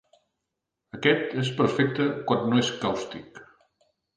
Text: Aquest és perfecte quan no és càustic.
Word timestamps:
Aquest 0.99 1.35
és 1.43 1.51
perfecte 1.61 2.09
quan 2.31 2.49
no 2.55 2.61
és 2.63 2.73
càustic. 2.83 3.39